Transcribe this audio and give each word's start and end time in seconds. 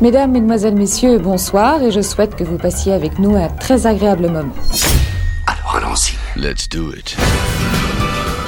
Mesdames, 0.00 0.32
Mesdemoiselles, 0.32 0.76
Messieurs, 0.76 1.18
bonsoir 1.18 1.82
et 1.82 1.90
je 1.90 2.00
souhaite 2.00 2.34
que 2.34 2.42
vous 2.42 2.56
passiez 2.56 2.94
avec 2.94 3.18
nous 3.18 3.36
un 3.36 3.48
très 3.48 3.86
agréable 3.86 4.28
moment. 4.28 4.54
Alors 5.46 5.76
allons-y. 5.76 6.16
Let's 6.40 6.66
do 6.66 6.90
it. 6.94 7.16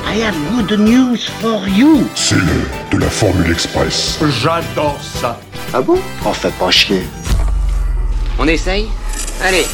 I 0.07 0.23
have 0.23 0.35
good 0.51 0.79
news 0.81 1.19
for 1.43 1.69
you. 1.69 2.07
C'est 2.15 2.37
le 2.37 2.63
de 2.91 2.97
la 2.97 3.11
Formule 3.11 3.51
Express. 3.51 4.19
J'adore 4.43 4.97
ça. 5.03 5.39
Ah 5.75 5.83
bon? 5.83 5.99
On 6.25 6.33
fait 6.33 6.53
pas 6.59 6.71
chier. 6.71 7.03
On 8.39 8.49
essaye? 8.49 8.89
Allez 9.43 9.67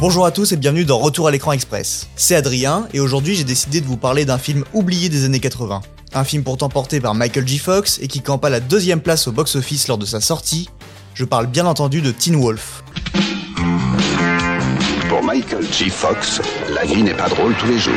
Bonjour 0.00 0.26
à 0.26 0.30
tous 0.30 0.52
et 0.52 0.56
bienvenue 0.56 0.84
dans 0.84 0.98
Retour 0.98 1.28
à 1.28 1.30
l'écran 1.30 1.52
express. 1.52 2.08
C'est 2.16 2.34
Adrien 2.36 2.88
et 2.92 3.00
aujourd'hui 3.00 3.34
j'ai 3.36 3.44
décidé 3.44 3.80
de 3.80 3.86
vous 3.86 3.96
parler 3.96 4.24
d'un 4.24 4.38
film 4.38 4.64
oublié 4.74 5.08
des 5.08 5.24
années 5.24 5.40
80. 5.40 5.80
Un 6.12 6.24
film 6.24 6.42
pourtant 6.44 6.68
porté 6.68 7.00
par 7.00 7.14
Michael 7.14 7.46
J. 7.48 7.58
Fox 7.58 7.98
et 8.02 8.08
qui 8.08 8.20
campe 8.20 8.44
à 8.44 8.50
la 8.50 8.60
deuxième 8.60 9.00
place 9.00 9.26
au 9.28 9.32
box-office 9.32 9.88
lors 9.88 9.98
de 9.98 10.06
sa 10.06 10.20
sortie. 10.20 10.68
Je 11.14 11.24
parle 11.24 11.46
bien 11.46 11.66
entendu 11.66 12.00
de 12.02 12.10
Teen 12.10 12.36
Wolf. 12.40 12.84
Pour 15.08 15.22
Michael 15.22 15.66
J. 15.72 15.88
Fox, 15.90 16.40
la 16.72 16.84
vie 16.84 17.02
n'est 17.02 17.14
pas 17.14 17.28
drôle 17.28 17.54
tous 17.56 17.66
les 17.66 17.78
jours. 17.78 17.94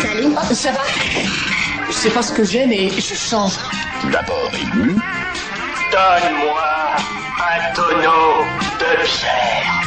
Salut, 0.00 0.54
ça 0.54 0.72
va? 0.72 0.78
Je 1.88 1.92
sais 1.92 2.10
pas 2.10 2.22
ce 2.22 2.32
que 2.32 2.44
j'ai, 2.44 2.66
mais 2.66 2.88
je 2.88 3.14
change. 3.14 3.52
D'abord 4.10 4.50
ému, 4.54 4.96
Donne-moi 5.92 6.62
un 7.38 7.74
tonneau 7.74 8.44
de 8.82 9.04
pierre. 9.04 9.82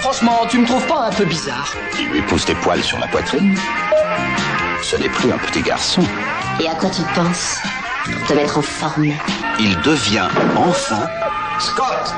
Franchement, 0.00 0.46
tu 0.48 0.58
me 0.58 0.66
trouves 0.66 0.86
pas 0.86 1.06
un 1.08 1.12
peu 1.12 1.24
bizarre 1.24 1.74
il 1.98 2.08
lui 2.08 2.22
pousse 2.22 2.44
des 2.44 2.54
poils 2.54 2.82
sur 2.82 2.98
la 2.98 3.06
poitrine. 3.06 3.56
Ce 4.82 4.96
n'est 4.96 5.08
plus 5.08 5.32
un 5.32 5.38
petit 5.38 5.62
garçon. 5.62 6.02
Et 6.60 6.68
à 6.68 6.74
quoi 6.74 6.90
tu 6.90 7.02
penses 7.14 7.58
Pour 8.04 8.26
te 8.26 8.32
mettre 8.34 8.58
en 8.58 8.62
forme? 8.62 9.12
Il 9.58 9.80
devient 9.80 10.28
enfin 10.56 11.08
Scott 11.58 12.14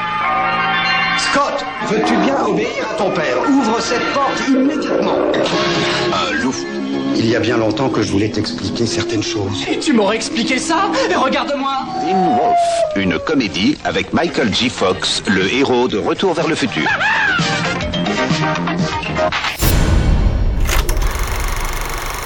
Scott, 1.19 1.64
veux-tu 1.88 2.16
bien 2.19 2.36
obéir 2.44 2.86
à 2.91 2.94
ton 2.94 3.11
père? 3.11 3.38
Ouvre 3.48 3.80
cette 3.80 4.05
porte 4.12 4.41
immédiatement. 4.48 5.19
un 6.12 6.33
loup. 6.42 6.55
Il 7.16 7.27
y 7.28 7.34
a 7.34 7.41
bien 7.41 7.56
longtemps 7.56 7.88
que 7.88 8.02
je 8.02 8.12
voulais 8.12 8.28
t'expliquer 8.30 8.86
certaines 8.86 9.22
choses. 9.22 9.64
Et 9.69 9.78
tu 9.78 9.92
m'aurais 9.92 10.16
expliqué 10.16 10.58
ça? 10.58 10.91
Et 11.10 11.14
regarde-moi 11.16 11.77
Teen 12.00 12.16
Wolf, 12.16 12.58
une 12.97 13.19
comédie 13.19 13.77
avec 13.84 14.12
Michael 14.12 14.55
J. 14.55 14.70
Fox, 14.70 15.22
le 15.27 15.52
héros 15.52 15.88
de 15.88 15.98
Retour 15.98 16.34
vers 16.34 16.47
le 16.47 16.55
futur. 16.55 16.88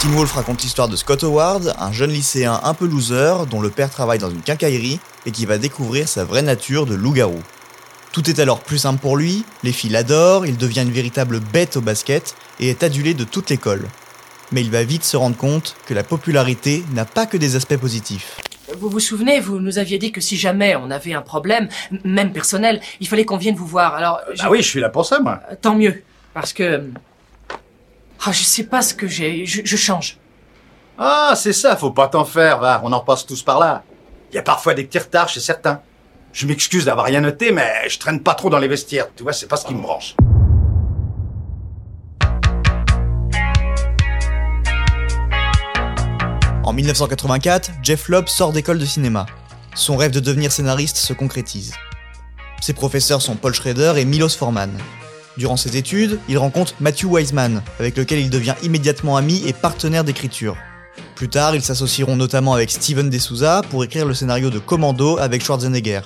Teen 0.00 0.10
Wolf 0.12 0.32
raconte 0.32 0.62
l'histoire 0.62 0.88
de 0.88 0.96
Scott 0.96 1.24
Howard, 1.24 1.74
un 1.78 1.92
jeune 1.92 2.10
lycéen 2.10 2.60
un 2.62 2.74
peu 2.74 2.86
loser 2.86 3.46
dont 3.50 3.60
le 3.62 3.70
père 3.70 3.88
travaille 3.88 4.18
dans 4.18 4.30
une 4.30 4.42
quincaillerie 4.42 5.00
et 5.24 5.30
qui 5.30 5.46
va 5.46 5.56
découvrir 5.56 6.08
sa 6.08 6.24
vraie 6.24 6.42
nature 6.42 6.84
de 6.84 6.94
loup-garou. 6.94 7.40
Tout 8.12 8.28
est 8.28 8.40
alors 8.40 8.60
plus 8.60 8.78
simple 8.78 9.00
pour 9.00 9.16
lui, 9.16 9.44
les 9.62 9.72
filles 9.72 9.90
l'adorent, 9.90 10.44
il 10.44 10.56
devient 10.58 10.82
une 10.82 10.90
véritable 10.92 11.40
bête 11.40 11.76
au 11.78 11.80
basket 11.80 12.34
et 12.60 12.68
est 12.68 12.82
adulé 12.82 13.14
de 13.14 13.24
toute 13.24 13.48
l'école. 13.48 13.88
Mais 14.52 14.60
il 14.60 14.70
va 14.70 14.84
vite 14.84 15.04
se 15.04 15.16
rendre 15.16 15.36
compte 15.36 15.74
que 15.86 15.94
la 15.94 16.02
popularité 16.02 16.84
n'a 16.92 17.06
pas 17.06 17.24
que 17.24 17.38
des 17.38 17.56
aspects 17.56 17.76
positifs. 17.78 18.36
Vous 18.78 18.90
vous 18.90 19.00
souvenez, 19.00 19.40
vous 19.40 19.58
nous 19.60 19.78
aviez 19.78 19.98
dit 19.98 20.12
que 20.12 20.20
si 20.20 20.36
jamais 20.36 20.76
on 20.76 20.90
avait 20.90 21.14
un 21.14 21.22
problème, 21.22 21.68
même 22.04 22.32
personnel, 22.32 22.80
il 23.00 23.08
fallait 23.08 23.24
qu'on 23.24 23.38
vienne 23.38 23.54
vous 23.54 23.66
voir. 23.66 23.94
Alors, 23.94 24.20
je- 24.34 24.42
Ah 24.42 24.50
oui, 24.50 24.58
je 24.62 24.68
suis 24.68 24.80
là 24.80 24.90
pour 24.90 25.06
ça, 25.06 25.20
moi. 25.20 25.40
Euh, 25.50 25.54
tant 25.60 25.74
mieux. 25.74 26.02
Parce 26.34 26.52
que... 26.52 26.84
Ah, 28.24 28.32
je 28.32 28.42
sais 28.42 28.64
pas 28.64 28.82
ce 28.82 28.94
que 28.94 29.08
j'ai. 29.08 29.46
Je, 29.46 29.62
je 29.64 29.76
change. 29.76 30.18
Ah, 30.98 31.32
c'est 31.36 31.52
ça, 31.54 31.76
faut 31.76 31.90
pas 31.90 32.08
t'en 32.08 32.24
faire, 32.24 32.58
va, 32.58 32.80
on 32.84 32.92
en 32.92 33.00
passe 33.00 33.26
tous 33.26 33.42
par 33.42 33.58
là. 33.58 33.82
Il 34.30 34.36
y 34.36 34.38
a 34.38 34.42
parfois 34.42 34.74
des 34.74 34.84
petits 34.84 34.98
retards 34.98 35.28
chez 35.30 35.40
certains. 35.40 35.80
Je 36.32 36.46
m'excuse 36.46 36.86
d'avoir 36.86 37.06
rien 37.06 37.20
noté, 37.20 37.52
mais 37.52 37.88
je 37.88 37.98
traîne 37.98 38.20
pas 38.20 38.34
trop 38.34 38.48
dans 38.48 38.58
les 38.58 38.68
vestiaires, 38.68 39.08
tu 39.14 39.22
vois, 39.22 39.34
c'est 39.34 39.46
pas 39.46 39.56
ce 39.56 39.66
qui 39.66 39.74
me 39.74 39.82
branche. 39.82 40.14
En 46.64 46.72
1984, 46.72 47.72
Jeff 47.82 48.08
Loeb 48.08 48.28
sort 48.28 48.52
d'école 48.52 48.78
de 48.78 48.86
cinéma. 48.86 49.26
Son 49.74 49.96
rêve 49.96 50.10
de 50.12 50.20
devenir 50.20 50.52
scénariste 50.52 50.96
se 50.96 51.12
concrétise. 51.12 51.74
Ses 52.62 52.72
professeurs 52.72 53.20
sont 53.20 53.36
Paul 53.36 53.52
Schrader 53.52 53.94
et 53.98 54.06
Milos 54.06 54.30
Forman. 54.30 54.70
Durant 55.36 55.58
ses 55.58 55.76
études, 55.76 56.18
il 56.28 56.38
rencontre 56.38 56.74
Matthew 56.80 57.04
Wiseman, 57.04 57.62
avec 57.78 57.96
lequel 57.96 58.20
il 58.20 58.30
devient 58.30 58.54
immédiatement 58.62 59.18
ami 59.18 59.42
et 59.46 59.52
partenaire 59.52 60.04
d'écriture. 60.04 60.56
Plus 61.22 61.28
tard, 61.28 61.54
ils 61.54 61.62
s'associeront 61.62 62.16
notamment 62.16 62.52
avec 62.52 62.68
Steven 62.68 63.08
De 63.08 63.16
Souza 63.16 63.62
pour 63.70 63.84
écrire 63.84 64.04
le 64.04 64.12
scénario 64.12 64.50
de 64.50 64.58
Commando 64.58 65.18
avec 65.18 65.40
Schwarzenegger. 65.40 66.00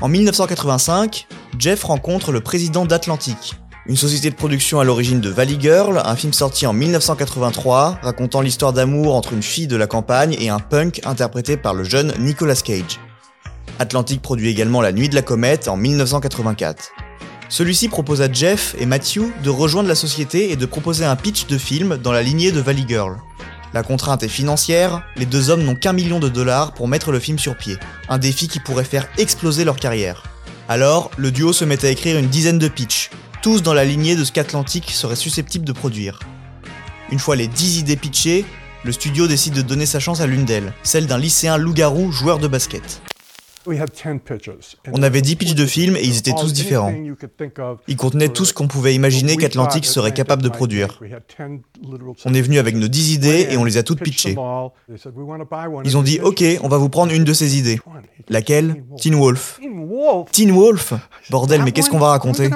En 0.00 0.08
1985, 0.08 1.26
Jeff 1.58 1.84
rencontre 1.84 2.32
le 2.32 2.40
président 2.40 2.86
d'Atlantic, 2.86 3.56
une 3.84 3.98
société 3.98 4.30
de 4.30 4.34
production 4.34 4.80
à 4.80 4.84
l'origine 4.84 5.20
de 5.20 5.28
Valley 5.28 5.58
Girl, 5.60 6.00
un 6.02 6.16
film 6.16 6.32
sorti 6.32 6.66
en 6.66 6.72
1983 6.72 7.98
racontant 8.00 8.40
l'histoire 8.40 8.72
d'amour 8.72 9.16
entre 9.16 9.34
une 9.34 9.42
fille 9.42 9.66
de 9.66 9.76
la 9.76 9.86
campagne 9.86 10.34
et 10.40 10.48
un 10.48 10.60
punk 10.60 11.02
interprété 11.04 11.58
par 11.58 11.74
le 11.74 11.84
jeune 11.84 12.14
Nicolas 12.18 12.54
Cage. 12.54 12.98
Atlantic 13.78 14.22
produit 14.22 14.48
également 14.48 14.80
La 14.80 14.92
Nuit 14.92 15.10
de 15.10 15.14
la 15.14 15.20
Comète 15.20 15.68
en 15.68 15.76
1984. 15.76 16.92
Celui-ci 17.50 17.88
propose 17.88 18.22
à 18.22 18.32
Jeff 18.32 18.74
et 18.78 18.86
Matthew 18.86 19.24
de 19.44 19.50
rejoindre 19.50 19.90
la 19.90 19.94
société 19.94 20.50
et 20.50 20.56
de 20.56 20.64
proposer 20.64 21.04
un 21.04 21.16
pitch 21.16 21.48
de 21.48 21.58
film 21.58 21.98
dans 21.98 22.12
la 22.12 22.22
lignée 22.22 22.50
de 22.50 22.60
Valley 22.62 22.86
Girl. 22.88 23.18
La 23.74 23.82
contrainte 23.82 24.22
est 24.22 24.28
financière, 24.28 25.02
les 25.16 25.26
deux 25.26 25.50
hommes 25.50 25.62
n'ont 25.62 25.74
qu'un 25.74 25.92
million 25.92 26.20
de 26.20 26.28
dollars 26.28 26.72
pour 26.72 26.88
mettre 26.88 27.12
le 27.12 27.20
film 27.20 27.38
sur 27.38 27.56
pied, 27.56 27.76
un 28.08 28.18
défi 28.18 28.48
qui 28.48 28.60
pourrait 28.60 28.84
faire 28.84 29.06
exploser 29.18 29.64
leur 29.64 29.76
carrière. 29.76 30.22
Alors, 30.68 31.10
le 31.16 31.30
duo 31.30 31.52
se 31.52 31.64
met 31.64 31.84
à 31.84 31.90
écrire 31.90 32.18
une 32.18 32.28
dizaine 32.28 32.58
de 32.58 32.68
pitchs, 32.68 33.10
tous 33.42 33.62
dans 33.62 33.74
la 33.74 33.84
lignée 33.84 34.16
de 34.16 34.24
ce 34.24 34.32
qu'Atlantic 34.32 34.90
serait 34.90 35.16
susceptible 35.16 35.64
de 35.64 35.72
produire. 35.72 36.18
Une 37.10 37.18
fois 37.18 37.36
les 37.36 37.48
10 37.48 37.78
idées 37.78 37.96
pitchées, 37.96 38.44
le 38.84 38.92
studio 38.92 39.26
décide 39.26 39.54
de 39.54 39.62
donner 39.62 39.86
sa 39.86 40.00
chance 40.00 40.20
à 40.20 40.26
l'une 40.26 40.44
d'elles, 40.44 40.72
celle 40.82 41.06
d'un 41.06 41.18
lycéen 41.18 41.56
loup-garou 41.56 42.12
joueur 42.12 42.38
de 42.38 42.48
basket. 42.48 43.02
On 44.92 45.02
avait 45.02 45.22
10 45.22 45.36
pitchs 45.36 45.54
de 45.54 45.66
films 45.66 45.96
et 45.96 46.04
ils 46.04 46.18
étaient 46.18 46.32
tous 46.32 46.52
différents. 46.52 46.92
Ils 47.86 47.96
contenaient 47.96 48.28
tout 48.28 48.44
ce 48.44 48.52
qu'on 48.52 48.68
pouvait 48.68 48.94
imaginer 48.94 49.36
qu'Atlantic 49.36 49.84
serait 49.84 50.12
capable 50.12 50.42
de 50.42 50.48
produire. 50.48 51.00
On 52.24 52.34
est 52.34 52.42
venu 52.42 52.58
avec 52.58 52.74
nos 52.74 52.88
10 52.88 53.14
idées 53.14 53.48
et 53.50 53.56
on 53.56 53.64
les 53.64 53.76
a 53.76 53.82
toutes 53.82 54.00
pitchées. 54.02 54.36
Ils 55.84 55.96
ont 55.96 56.02
dit 56.02 56.20
OK, 56.20 56.44
on 56.62 56.68
va 56.68 56.78
vous 56.78 56.88
prendre 56.88 57.12
une 57.12 57.24
de 57.24 57.32
ces 57.32 57.58
idées. 57.58 57.80
Laquelle? 58.28 58.84
Teen 59.00 59.14
Wolf. 59.14 59.60
Teen 60.32 60.50
Wolf 60.52 60.92
Bordel, 61.30 61.62
mais 61.62 61.72
qu'est-ce 61.72 61.90
qu'on 61.90 61.98
va 61.98 62.08
raconter? 62.08 62.50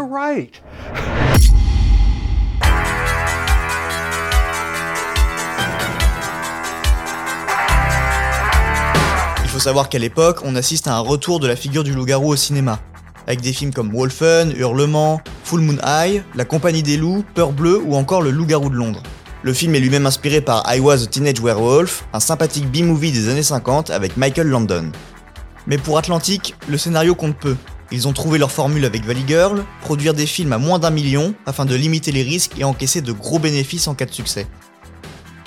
Savoir 9.62 9.88
qu'à 9.88 10.00
l'époque, 10.00 10.40
on 10.44 10.56
assiste 10.56 10.88
à 10.88 10.96
un 10.96 10.98
retour 10.98 11.38
de 11.38 11.46
la 11.46 11.54
figure 11.54 11.84
du 11.84 11.92
loup-garou 11.92 12.32
au 12.32 12.36
cinéma. 12.36 12.80
Avec 13.28 13.40
des 13.42 13.52
films 13.52 13.72
comme 13.72 13.92
Wolfen, 13.94 14.52
Hurlement, 14.56 15.20
Full 15.44 15.60
Moon 15.60 15.76
High, 15.86 16.24
La 16.34 16.44
Compagnie 16.44 16.82
des 16.82 16.96
Loups, 16.96 17.24
Peur 17.34 17.52
Bleue 17.52 17.80
ou 17.80 17.94
encore 17.94 18.22
Le 18.22 18.32
Loup-garou 18.32 18.70
de 18.70 18.74
Londres. 18.74 19.04
Le 19.44 19.54
film 19.54 19.76
est 19.76 19.78
lui-même 19.78 20.04
inspiré 20.04 20.40
par 20.40 20.64
I 20.66 20.80
Was 20.80 21.04
a 21.04 21.06
Teenage 21.06 21.40
Werewolf, 21.40 22.04
un 22.12 22.18
sympathique 22.18 22.72
B-movie 22.72 23.12
des 23.12 23.28
années 23.28 23.44
50 23.44 23.90
avec 23.90 24.16
Michael 24.16 24.48
Landon. 24.48 24.90
Mais 25.68 25.78
pour 25.78 25.96
Atlantic, 25.96 26.56
le 26.68 26.76
scénario 26.76 27.14
compte 27.14 27.36
peu. 27.36 27.54
Ils 27.92 28.08
ont 28.08 28.12
trouvé 28.12 28.38
leur 28.38 28.50
formule 28.50 28.84
avec 28.84 29.04
Valley 29.04 29.22
Girl, 29.28 29.62
produire 29.80 30.14
des 30.14 30.26
films 30.26 30.52
à 30.52 30.58
moins 30.58 30.80
d'un 30.80 30.90
million 30.90 31.34
afin 31.46 31.66
de 31.66 31.76
limiter 31.76 32.10
les 32.10 32.24
risques 32.24 32.58
et 32.58 32.64
encaisser 32.64 33.00
de 33.00 33.12
gros 33.12 33.38
bénéfices 33.38 33.86
en 33.86 33.94
cas 33.94 34.06
de 34.06 34.12
succès. 34.12 34.48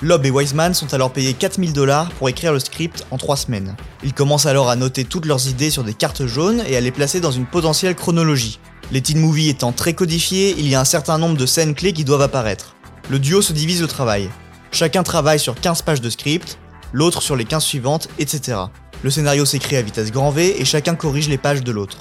Loeb 0.02 0.26
et 0.26 0.30
Wiseman 0.30 0.74
sont 0.74 0.92
alors 0.92 1.10
payés 1.10 1.32
4000 1.32 1.72
dollars 1.72 2.10
pour 2.10 2.28
écrire 2.28 2.52
le 2.52 2.58
script 2.58 3.06
en 3.10 3.16
3 3.16 3.36
semaines. 3.36 3.76
Ils 4.04 4.12
commencent 4.12 4.44
alors 4.44 4.68
à 4.68 4.76
noter 4.76 5.04
toutes 5.04 5.24
leurs 5.24 5.48
idées 5.48 5.70
sur 5.70 5.84
des 5.84 5.94
cartes 5.94 6.26
jaunes 6.26 6.62
et 6.68 6.76
à 6.76 6.82
les 6.82 6.90
placer 6.90 7.18
dans 7.18 7.30
une 7.30 7.46
potentielle 7.46 7.94
chronologie. 7.94 8.60
Les 8.92 9.00
teen 9.00 9.18
movies 9.18 9.48
étant 9.48 9.72
très 9.72 9.94
codifiés, 9.94 10.54
il 10.58 10.68
y 10.68 10.74
a 10.74 10.80
un 10.80 10.84
certain 10.84 11.16
nombre 11.16 11.38
de 11.38 11.46
scènes 11.46 11.74
clés 11.74 11.94
qui 11.94 12.04
doivent 12.04 12.20
apparaître. 12.20 12.76
Le 13.08 13.18
duo 13.18 13.40
se 13.40 13.54
divise 13.54 13.80
le 13.80 13.86
travail. 13.86 14.28
Chacun 14.70 15.02
travaille 15.02 15.40
sur 15.40 15.58
15 15.58 15.80
pages 15.80 16.02
de 16.02 16.10
script, 16.10 16.58
l'autre 16.92 17.22
sur 17.22 17.34
les 17.34 17.46
15 17.46 17.64
suivantes, 17.64 18.08
etc. 18.18 18.58
Le 19.02 19.08
scénario 19.08 19.46
s'écrit 19.46 19.76
à 19.76 19.82
vitesse 19.82 20.12
grand 20.12 20.30
V 20.30 20.60
et 20.60 20.64
chacun 20.66 20.94
corrige 20.94 21.30
les 21.30 21.38
pages 21.38 21.64
de 21.64 21.72
l'autre. 21.72 21.98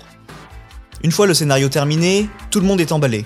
Une 1.02 1.12
fois 1.12 1.28
le 1.28 1.34
scénario 1.34 1.70
terminé, 1.70 2.30
tout 2.52 2.60
le 2.60 2.66
monde 2.66 2.82
est 2.82 2.92
emballé. 2.92 3.26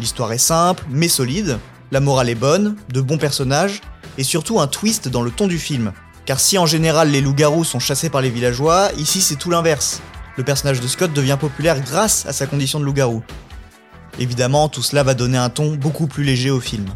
L'histoire 0.00 0.32
est 0.32 0.38
simple, 0.38 0.84
mais 0.90 1.08
solide, 1.08 1.58
la 1.90 2.00
morale 2.00 2.28
est 2.28 2.34
bonne, 2.34 2.76
de 2.92 3.00
bons 3.00 3.18
personnages, 3.18 3.80
et 4.18 4.24
surtout 4.24 4.60
un 4.60 4.66
twist 4.66 5.08
dans 5.08 5.22
le 5.22 5.30
ton 5.30 5.46
du 5.46 5.58
film. 5.58 5.92
Car 6.24 6.38
si 6.38 6.58
en 6.58 6.66
général 6.66 7.10
les 7.10 7.20
loups-garous 7.20 7.64
sont 7.64 7.80
chassés 7.80 8.10
par 8.10 8.20
les 8.20 8.30
villageois, 8.30 8.90
ici 8.96 9.20
c'est 9.20 9.36
tout 9.36 9.50
l'inverse. 9.50 10.00
Le 10.36 10.44
personnage 10.44 10.80
de 10.80 10.86
Scott 10.86 11.12
devient 11.12 11.36
populaire 11.38 11.80
grâce 11.80 12.26
à 12.26 12.32
sa 12.32 12.46
condition 12.46 12.80
de 12.80 12.84
loup-garou. 12.84 13.22
Évidemment, 14.18 14.68
tout 14.68 14.82
cela 14.82 15.02
va 15.02 15.14
donner 15.14 15.38
un 15.38 15.50
ton 15.50 15.74
beaucoup 15.74 16.06
plus 16.06 16.24
léger 16.24 16.50
au 16.50 16.60
film. 16.60 16.86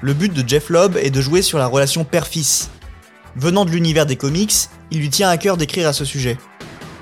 Le 0.00 0.14
but 0.14 0.32
de 0.32 0.48
Jeff 0.48 0.70
Lobb 0.70 0.96
est 0.96 1.10
de 1.10 1.20
jouer 1.20 1.42
sur 1.42 1.58
la 1.58 1.66
relation 1.66 2.04
père-fils. 2.04 2.70
Venant 3.36 3.64
de 3.64 3.70
l'univers 3.70 4.06
des 4.06 4.16
comics, 4.16 4.54
il 4.90 4.98
lui 4.98 5.10
tient 5.10 5.28
à 5.28 5.36
cœur 5.36 5.56
d'écrire 5.56 5.88
à 5.88 5.92
ce 5.92 6.04
sujet. 6.04 6.38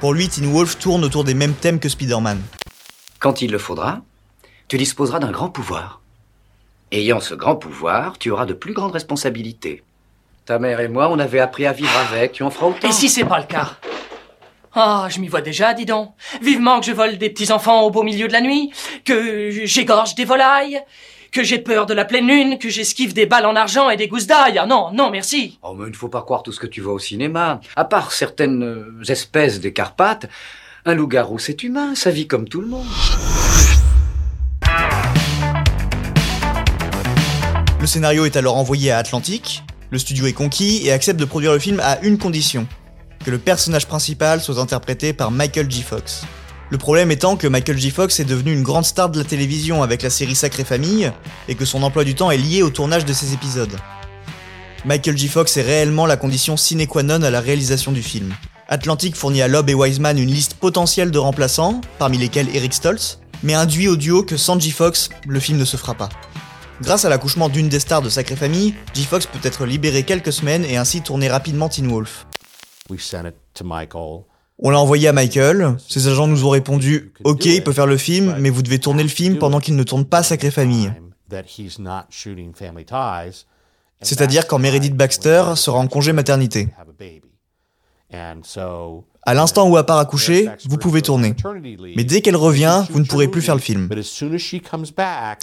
Pour 0.01 0.13
lui, 0.13 0.29
Teen 0.29 0.51
Wolf 0.53 0.79
tourne 0.79 1.05
autour 1.05 1.25
des 1.25 1.35
mêmes 1.35 1.55
thèmes 1.55 1.81
que 1.81 1.89
Spider-Man. 1.89 2.41
Quand 3.19 3.41
il 3.41 3.51
le 3.51 3.59
faudra, 3.59 4.03
tu 4.69 4.79
disposeras 4.79 5.19
d'un 5.19 5.33
grand 5.33 5.49
pouvoir. 5.49 5.98
Ayant 6.91 7.21
ce 7.21 7.35
grand 7.35 7.57
pouvoir, 7.57 8.17
tu 8.19 8.31
auras 8.31 8.47
de 8.47 8.55
plus 8.55 8.73
grandes 8.73 8.93
responsabilités. 8.93 9.83
Ta 10.47 10.59
mère 10.59 10.81
et 10.81 10.89
moi, 10.89 11.11
on 11.11 11.19
avait 11.19 11.41
appris 11.41 11.67
à 11.67 11.73
vivre 11.73 11.93
avec, 12.11 12.41
et 12.41 12.45
on 12.45 12.49
fera 12.49 12.69
autant. 12.69 12.89
Et 12.89 12.93
si 12.93 13.11
c'est 13.11 13.27
pas 13.27 13.39
le 13.39 13.45
cas? 13.45 13.77
Ah, 14.75 15.07
je 15.11 15.21
m'y 15.21 15.29
vois 15.29 15.43
déjà, 15.43 15.75
dis 15.75 15.85
donc. 15.85 16.15
Vivement 16.41 16.81
que 16.81 16.87
je 16.87 16.93
vole 16.93 17.19
des 17.19 17.29
petits-enfants 17.29 17.83
au 17.83 17.91
beau 17.91 18.03
milieu 18.03 18.27
de 18.27 18.33
la 18.33 18.41
nuit, 18.41 18.73
que 19.05 19.51
j'égorge 19.67 20.15
des 20.15 20.25
volailles, 20.25 20.81
que 21.31 21.43
j'ai 21.43 21.59
peur 21.59 21.85
de 21.85 21.93
la 21.93 22.07
pleine 22.07 22.27
lune, 22.27 22.59
que 22.59 22.71
j'esquive 22.71 23.13
des 23.13 23.27
balles 23.27 23.45
en 23.45 23.55
argent 23.55 23.91
et 23.91 23.97
des 23.99 24.09
gousses 24.09 24.27
d'ail. 24.27 24.57
Ah 24.57 24.65
non, 24.65 24.91
non, 24.93 25.11
merci. 25.11 25.59
Oh, 25.63 25.75
mais 25.75 25.89
il 25.89 25.93
ne 25.93 25.97
faut 25.97 26.09
pas 26.09 26.23
croire 26.23 26.43
tout 26.43 26.53
ce 26.53 26.61
que 26.61 26.67
tu 26.67 26.81
vois 26.81 26.95
au 26.95 26.99
cinéma. 26.99 27.61
À 27.77 27.85
part 27.85 28.13
certaines 28.13 28.63
euh, 28.63 29.03
espèces 29.07 29.61
des 29.61 29.75
Carpates, 29.75 30.27
un 30.87 30.95
loup-garou, 30.95 31.39
c'est 31.39 31.63
humain, 31.63 31.95
ça 31.95 32.11
vit 32.11 32.27
comme 32.27 32.49
tout 32.49 32.63
le 32.63 32.69
monde. 32.69 32.87
Scénario 37.89 38.27
est 38.27 38.37
alors 38.37 38.57
envoyé 38.57 38.93
à 38.93 38.99
Atlantic, 38.99 39.65
le 39.91 39.99
studio 39.99 40.27
est 40.27 40.35
conquis 40.35 40.83
et 40.85 40.93
accepte 40.93 41.19
de 41.19 41.25
produire 41.25 41.53
le 41.53 41.59
film 41.59 41.81
à 41.81 41.99
une 42.03 42.19
condition, 42.19 42.69
que 43.25 43.31
le 43.31 43.39
personnage 43.39 43.87
principal 43.87 44.43
soit 44.43 44.59
interprété 44.59 45.15
par 45.15 45.31
Michael 45.31 45.71
J. 45.71 45.83
Fox. 45.83 46.23
Le 46.71 46.77
problème 46.77 47.11
étant 47.11 47.37
que 47.37 47.47
Michael 47.49 47.79
J. 47.79 47.91
Fox 47.91 48.21
est 48.21 48.27
devenu 48.27 48.53
une 48.53 48.63
grande 48.63 48.85
star 48.85 49.09
de 49.09 49.19
la 49.19 49.25
télévision 49.25 49.83
avec 49.83 50.03
la 50.03 50.11
série 50.11 50.35
Sacrée 50.35 50.65
Famille, 50.65 51.11
et 51.49 51.55
que 51.55 51.65
son 51.65 51.83
emploi 51.83 52.05
du 52.05 52.15
temps 52.15 52.31
est 52.31 52.37
lié 52.37 52.63
au 52.63 52.69
tournage 52.69 53.07
de 53.07 53.13
ses 53.15 53.33
épisodes. 53.33 53.75
Michael 54.85 55.17
J. 55.17 55.29
Fox 55.29 55.57
est 55.57 55.63
réellement 55.63 56.05
la 56.05 56.19
condition 56.19 56.59
sine 56.59 56.87
qua 56.87 57.03
non 57.03 57.23
à 57.23 57.31
la 57.31 57.41
réalisation 57.41 57.91
du 57.91 58.03
film. 58.03 58.35
Atlantic 58.69 59.17
fournit 59.17 59.41
à 59.41 59.49
Loeb 59.49 59.71
et 59.71 59.75
Wiseman 59.75 60.19
une 60.19 60.31
liste 60.31 60.55
potentielle 60.55 61.11
de 61.11 61.19
remplaçants, 61.19 61.81
parmi 61.99 62.19
lesquels 62.19 62.55
Eric 62.55 62.75
Stoltz, 62.75 63.19
mais 63.43 63.55
induit 63.55 63.89
au 63.89 63.97
duo 63.97 64.25
que 64.25 64.37
sans 64.37 64.61
J. 64.61 64.73
Fox, 64.73 65.09
le 65.27 65.41
film 65.41 65.57
ne 65.57 65.65
se 65.65 65.79
fera 65.79 65.95
pas. 65.95 66.11
Grâce 66.81 67.05
à 67.05 67.09
l'accouchement 67.09 67.49
d'une 67.49 67.69
des 67.69 67.81
stars 67.81 68.03
de 68.03 68.09
Sacrée 68.09 68.37
Famille, 68.37 68.75
J. 68.95 69.05
Fox 69.05 69.27
peut 69.27 69.41
être 69.43 69.67
libéré 69.67 70.05
quelques 70.05 70.33
semaines 70.33 70.65
et 70.65 70.77
ainsi 70.77 71.03
tourner 71.03 71.29
rapidement 71.29 71.69
Teen 71.69 71.89
Wolf. 71.89 72.27
On 74.61 74.71
l'a 74.71 74.79
envoyé 74.79 75.09
à 75.09 75.13
Michael, 75.13 75.77
ses 75.89 76.09
agents 76.09 76.27
nous 76.27 76.45
ont 76.45 76.51
répondu 76.51 77.13
Ok, 77.25 77.45
il 77.45 77.63
peut 77.63 77.73
faire 77.73 77.87
le 77.87 77.97
film, 77.97 78.37
mais 78.39 78.51
vous 78.51 78.63
devez 78.63 78.79
tourner 78.79 79.03
le 79.03 79.09
film 79.09 79.39
pendant 79.39 79.61
qu'il 79.61 79.77
ne 79.77 79.83
tourne 79.83 80.05
pas 80.05 80.23
Sacrée 80.23 80.51
Famille. 80.51 80.93
C'est-à-dire 84.01 84.47
quand 84.47 84.59
Meredith 84.59 84.97
Baxter 84.97 85.53
sera 85.57 85.79
en 85.79 85.89
congé 85.89 86.13
maternité. 86.13 86.69
À 88.11 89.35
l'instant 89.35 89.69
où 89.69 89.77
à 89.77 89.85
part 89.85 89.99
accoucher, 89.99 90.49
vous 90.67 90.79
pouvez 90.79 91.03
tourner. 91.03 91.35
Mais 91.97 92.05
dès 92.05 92.23
qu'elle 92.23 92.37
revient, 92.37 92.85
vous 92.91 93.01
ne 93.01 93.05
pourrez 93.05 93.29
plus 93.29 93.43
faire 93.43 93.55
le 93.55 93.61
film. 93.61 93.89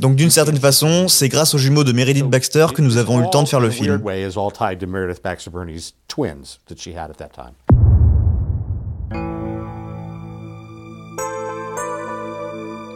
Donc 0.01 0.15
d'une 0.15 0.31
certaine 0.31 0.59
façon, 0.59 1.07
c'est 1.07 1.29
grâce 1.29 1.53
aux 1.53 1.59
jumeaux 1.59 1.83
de 1.83 1.91
Meredith 1.91 2.25
Baxter 2.25 2.67
que 2.73 2.81
nous 2.81 2.97
avons 2.97 3.19
eu 3.19 3.23
le 3.23 3.29
temps 3.29 3.44
de 3.44 3.47
faire 3.47 3.59
le 3.59 3.69
film. 3.69 4.01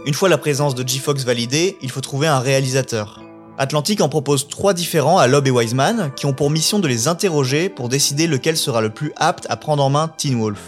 Une 0.05 0.13
fois 0.15 0.29
la 0.29 0.37
présence 0.39 0.73
de 0.73 0.87
G-Fox 0.87 1.23
validée, 1.23 1.77
il 1.83 1.91
faut 1.91 2.01
trouver 2.01 2.25
un 2.25 2.39
réalisateur. 2.39 3.18
Atlantic 3.61 3.99
en 3.99 4.07
propose 4.07 4.47
trois 4.47 4.73
différents 4.73 5.17
à 5.17 5.27
Loeb 5.27 5.45
et 5.45 5.51
Wiseman, 5.51 6.11
qui 6.15 6.25
ont 6.25 6.31
pour 6.31 6.49
mission 6.49 6.79
de 6.79 6.87
les 6.87 7.09
interroger 7.09 7.67
pour 7.67 7.89
décider 7.89 8.25
lequel 8.25 8.55
sera 8.55 8.79
le 8.79 8.89
plus 8.89 9.11
apte 9.17 9.47
à 9.49 9.57
prendre 9.57 9.83
en 9.83 9.89
main 9.89 10.09
Teen 10.17 10.39
Wolf. 10.39 10.61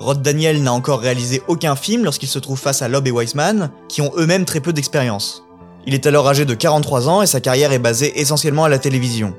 Rod 0.00 0.20
Daniel 0.20 0.60
n'a 0.64 0.72
encore 0.72 0.98
réalisé 0.98 1.42
aucun 1.46 1.76
film 1.76 2.02
lorsqu'il 2.02 2.28
se 2.28 2.40
trouve 2.40 2.58
face 2.58 2.82
à 2.82 2.88
Loeb 2.88 3.06
et 3.06 3.12
Wiseman, 3.12 3.70
qui 3.88 4.02
ont 4.02 4.10
eux-mêmes 4.16 4.44
très 4.44 4.58
peu 4.58 4.72
d'expérience. 4.72 5.44
Il 5.86 5.94
est 5.94 6.06
alors 6.06 6.26
âgé 6.26 6.44
de 6.44 6.54
43 6.54 7.08
ans 7.08 7.22
et 7.22 7.28
sa 7.28 7.40
carrière 7.40 7.70
est 7.70 7.78
basée 7.78 8.20
essentiellement 8.20 8.64
à 8.64 8.68
la 8.68 8.80
télévision. 8.80 9.32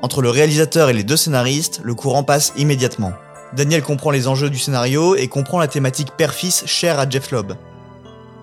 Entre 0.00 0.22
le 0.22 0.30
réalisateur 0.30 0.90
et 0.90 0.94
les 0.94 1.02
deux 1.02 1.16
scénaristes, 1.16 1.80
le 1.82 1.96
courant 1.96 2.22
passe 2.22 2.52
immédiatement. 2.56 3.14
Daniel 3.52 3.82
comprend 3.82 4.12
les 4.12 4.28
enjeux 4.28 4.48
du 4.48 4.60
scénario 4.60 5.16
et 5.16 5.26
comprend 5.26 5.58
la 5.58 5.66
thématique 5.66 6.12
père-fils 6.16 6.62
chère 6.66 7.00
à 7.00 7.10
Jeff 7.10 7.32
Loeb. 7.32 7.54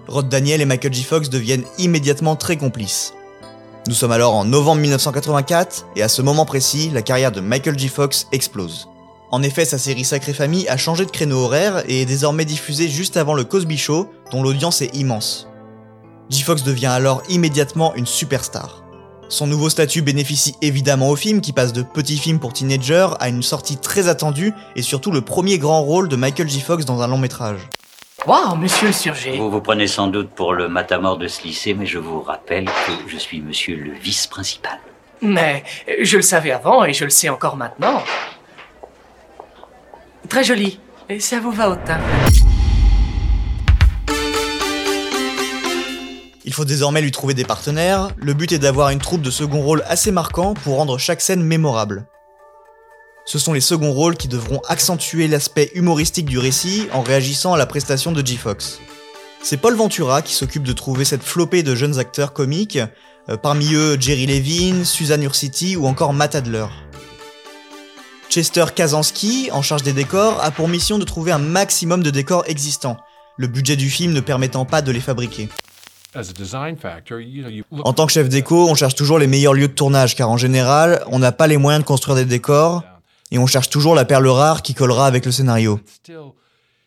Rod 0.09 0.27
Daniel 0.27 0.59
et 0.59 0.65
Michael 0.65 0.93
J. 0.93 1.03
Fox 1.03 1.29
deviennent 1.29 1.63
immédiatement 1.77 2.35
très 2.35 2.57
complices. 2.57 3.13
Nous 3.87 3.95
sommes 3.95 4.11
alors 4.11 4.35
en 4.35 4.45
novembre 4.45 4.79
1984, 4.81 5.87
et 5.95 6.03
à 6.03 6.07
ce 6.07 6.21
moment 6.21 6.45
précis, 6.45 6.91
la 6.93 7.01
carrière 7.01 7.31
de 7.31 7.41
Michael 7.41 7.79
J. 7.79 7.87
Fox 7.87 8.27
explose. 8.31 8.87
En 9.31 9.41
effet, 9.41 9.65
sa 9.65 9.79
série 9.79 10.03
Sacrée 10.03 10.33
Famille 10.33 10.69
a 10.69 10.77
changé 10.77 11.03
de 11.03 11.09
créneau 11.09 11.45
horaire 11.45 11.83
et 11.87 12.03
est 12.03 12.05
désormais 12.05 12.45
diffusée 12.45 12.87
juste 12.87 13.17
avant 13.17 13.33
le 13.33 13.43
Cosby 13.43 13.77
Show, 13.77 14.07
dont 14.31 14.43
l'audience 14.43 14.83
est 14.83 14.95
immense. 14.95 15.47
J. 16.29 16.43
Fox 16.43 16.61
devient 16.61 16.87
alors 16.87 17.23
immédiatement 17.27 17.95
une 17.95 18.05
superstar. 18.05 18.83
Son 19.29 19.47
nouveau 19.47 19.69
statut 19.69 20.03
bénéficie 20.03 20.55
évidemment 20.61 21.09
au 21.09 21.15
film 21.15 21.41
qui 21.41 21.51
passe 21.51 21.73
de 21.73 21.81
petit 21.81 22.17
film 22.17 22.37
pour 22.37 22.53
teenager 22.53 23.07
à 23.19 23.29
une 23.29 23.41
sortie 23.41 23.77
très 23.77 24.09
attendue 24.09 24.53
et 24.75 24.83
surtout 24.83 25.11
le 25.11 25.21
premier 25.21 25.57
grand 25.57 25.81
rôle 25.81 26.07
de 26.07 26.15
Michael 26.15 26.49
J. 26.49 26.61
Fox 26.61 26.85
dans 26.85 27.01
un 27.01 27.07
long 27.07 27.17
métrage. 27.17 27.67
Waouh, 28.27 28.55
monsieur 28.55 28.87
le 28.87 28.93
surgé 28.93 29.37
Vous 29.37 29.49
vous 29.49 29.61
prenez 29.61 29.87
sans 29.87 30.05
doute 30.05 30.29
pour 30.29 30.53
le 30.53 30.67
matamor 30.67 31.17
de 31.17 31.27
ce 31.27 31.43
lycée, 31.43 31.73
mais 31.73 31.87
je 31.87 31.97
vous 31.97 32.21
rappelle 32.21 32.65
que 32.65 32.91
je 33.07 33.17
suis 33.17 33.41
monsieur 33.41 33.75
le 33.75 33.93
vice-principal. 33.93 34.79
Mais 35.23 35.63
je 36.03 36.17
le 36.17 36.21
savais 36.21 36.51
avant 36.51 36.85
et 36.85 36.93
je 36.93 37.03
le 37.03 37.09
sais 37.09 37.29
encore 37.29 37.57
maintenant. 37.57 38.03
Très 40.29 40.43
joli. 40.43 40.79
Et 41.09 41.19
ça 41.19 41.39
vous 41.39 41.51
va 41.51 41.71
au 41.71 41.75
teint. 41.75 41.99
Il 46.45 46.53
faut 46.53 46.65
désormais 46.65 47.01
lui 47.01 47.11
trouver 47.11 47.33
des 47.33 47.45
partenaires, 47.45 48.09
le 48.17 48.33
but 48.33 48.51
est 48.51 48.59
d'avoir 48.59 48.89
une 48.89 48.99
troupe 48.99 49.21
de 49.21 49.31
second 49.31 49.61
rôle 49.61 49.83
assez 49.87 50.11
marquant 50.11 50.53
pour 50.53 50.77
rendre 50.77 50.99
chaque 50.99 51.21
scène 51.21 51.41
mémorable. 51.41 52.05
Ce 53.25 53.39
sont 53.39 53.53
les 53.53 53.61
seconds 53.61 53.93
rôles 53.93 54.17
qui 54.17 54.27
devront 54.27 54.61
accentuer 54.67 55.27
l'aspect 55.27 55.71
humoristique 55.75 56.25
du 56.25 56.39
récit 56.39 56.87
en 56.91 57.01
réagissant 57.01 57.53
à 57.53 57.57
la 57.57 57.65
prestation 57.65 58.11
de 58.11 58.25
G-Fox. 58.25 58.79
C'est 59.43 59.57
Paul 59.57 59.75
Ventura 59.75 60.21
qui 60.21 60.33
s'occupe 60.33 60.63
de 60.63 60.73
trouver 60.73 61.05
cette 61.05 61.23
flopée 61.23 61.63
de 61.63 61.75
jeunes 61.75 61.99
acteurs 61.99 62.33
comiques, 62.33 62.79
euh, 63.29 63.37
parmi 63.37 63.73
eux 63.73 63.97
Jerry 63.99 64.25
Levin, 64.25 64.83
Suzanne 64.83 65.23
Ursity 65.23 65.75
ou 65.75 65.87
encore 65.87 66.13
Matt 66.13 66.35
Adler. 66.35 66.65
Chester 68.29 68.65
Kazansky, 68.73 69.49
en 69.51 69.61
charge 69.61 69.83
des 69.83 69.93
décors, 69.93 70.41
a 70.43 70.51
pour 70.51 70.67
mission 70.67 70.97
de 70.97 71.03
trouver 71.03 71.31
un 71.31 71.37
maximum 71.37 72.01
de 72.01 72.11
décors 72.11 72.43
existants, 72.47 72.97
le 73.37 73.47
budget 73.47 73.75
du 73.75 73.89
film 73.89 74.13
ne 74.13 74.21
permettant 74.21 74.65
pas 74.65 74.81
de 74.81 74.91
les 74.91 74.99
fabriquer. 74.99 75.49
En 77.83 77.93
tant 77.93 78.05
que 78.05 78.11
chef 78.11 78.29
déco, 78.29 78.69
on 78.69 78.75
cherche 78.75 78.95
toujours 78.95 79.17
les 79.17 79.27
meilleurs 79.27 79.53
lieux 79.53 79.67
de 79.67 79.73
tournage, 79.73 80.15
car 80.15 80.29
en 80.29 80.37
général, 80.37 81.03
on 81.07 81.19
n'a 81.19 81.31
pas 81.31 81.47
les 81.47 81.57
moyens 81.57 81.83
de 81.83 81.87
construire 81.87 82.15
des 82.15 82.25
décors, 82.25 82.83
et 83.31 83.39
on 83.39 83.47
cherche 83.47 83.69
toujours 83.69 83.95
la 83.95 84.05
perle 84.05 84.27
rare 84.27 84.61
qui 84.61 84.73
collera 84.73 85.07
avec 85.07 85.25
le 85.25 85.31
scénario. 85.31 85.79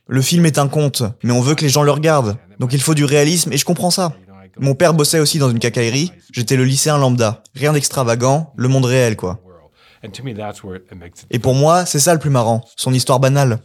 Le 0.06 0.22
film 0.22 0.46
est 0.46 0.58
un 0.58 0.68
conte, 0.68 1.02
mais 1.22 1.32
on 1.32 1.40
veut 1.40 1.54
que 1.54 1.62
les 1.62 1.70
gens 1.70 1.82
le 1.82 1.90
regardent, 1.90 2.36
donc 2.60 2.72
il 2.72 2.80
faut 2.80 2.94
du 2.94 3.04
réalisme 3.04 3.52
et 3.52 3.56
je 3.56 3.64
comprends 3.64 3.90
ça. 3.90 4.12
Mon 4.58 4.74
père 4.74 4.94
bossait 4.94 5.18
aussi 5.18 5.38
dans 5.38 5.50
une 5.50 5.58
cacaillerie, 5.58 6.12
j'étais 6.32 6.56
le 6.56 6.64
lycéen 6.64 6.98
lambda, 6.98 7.42
rien 7.54 7.72
d'extravagant, 7.72 8.52
le 8.56 8.68
monde 8.68 8.84
réel 8.84 9.16
quoi. 9.16 9.40
Et 11.30 11.38
pour 11.38 11.54
moi, 11.54 11.86
c'est 11.86 11.98
ça 11.98 12.12
le 12.12 12.20
plus 12.20 12.30
marrant, 12.30 12.62
son 12.76 12.92
histoire 12.92 13.20
banale. 13.20 13.60